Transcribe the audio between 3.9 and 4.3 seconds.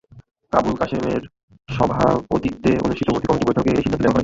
নেওয়া হয়।